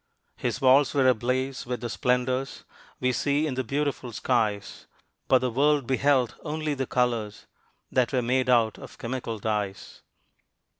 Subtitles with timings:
[0.35, 2.63] His walls were ablaze with the splendors
[2.99, 4.87] We see in the beautiful skies;
[5.27, 7.45] But the world beheld only the colors
[7.91, 10.01] That were made out of chemical dyes.